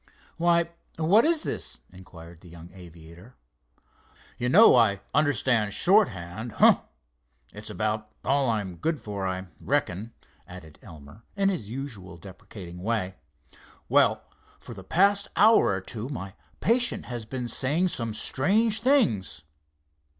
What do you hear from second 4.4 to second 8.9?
know I understand shorthand—humph! it's about all I am